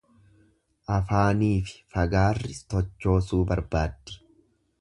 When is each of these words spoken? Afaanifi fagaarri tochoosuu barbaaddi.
Afaanifi 0.93 1.77
fagaarri 1.97 2.57
tochoosuu 2.75 3.43
barbaaddi. 3.53 4.21